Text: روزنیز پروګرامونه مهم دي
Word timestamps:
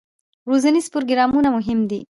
روزنیز 0.49 0.85
پروګرامونه 0.93 1.49
مهم 1.57 1.79
دي 1.89 1.99